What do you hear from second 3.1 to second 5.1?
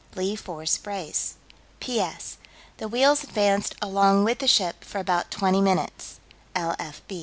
advanced along with the ship for